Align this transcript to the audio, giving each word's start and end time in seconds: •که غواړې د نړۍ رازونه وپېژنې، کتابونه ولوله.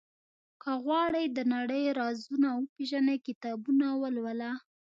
•که 0.61 0.71
غواړې 0.83 1.23
د 1.27 1.39
نړۍ 1.53 1.83
رازونه 1.99 2.47
وپېژنې، 2.53 3.15
کتابونه 3.27 3.87
ولوله. 4.01 4.51